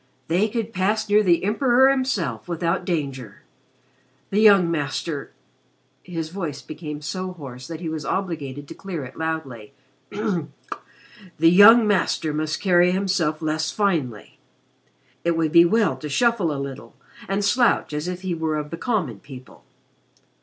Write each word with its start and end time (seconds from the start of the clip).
"They 0.29 0.49
could 0.49 0.73
pass 0.73 1.07
near 1.07 1.21
the 1.21 1.43
Emperor 1.43 1.87
himself 1.91 2.47
without 2.47 2.85
danger. 2.85 3.43
The 4.31 4.39
young 4.39 4.71
Master" 4.71 5.31
his 6.03 6.29
voice 6.29 6.63
became 6.63 7.03
so 7.03 7.33
hoarse 7.33 7.67
that 7.67 7.81
he 7.81 7.87
was 7.87 8.03
obligated 8.03 8.67
to 8.67 8.73
clear 8.73 9.05
it 9.05 9.15
loudly 9.15 9.73
"the 10.09 10.49
young 11.51 11.85
Master 11.85 12.33
must 12.33 12.59
carry 12.59 12.89
himself 12.89 13.43
less 13.43 13.69
finely. 13.69 14.39
It 15.23 15.37
would 15.37 15.51
be 15.51 15.65
well 15.65 15.95
to 15.97 16.09
shuffle 16.09 16.51
a 16.51 16.57
little 16.57 16.95
and 17.29 17.45
slouch 17.45 17.93
as 17.93 18.07
if 18.07 18.21
he 18.21 18.33
were 18.33 18.55
of 18.57 18.71
the 18.71 18.77
common 18.77 19.19
people." 19.19 19.65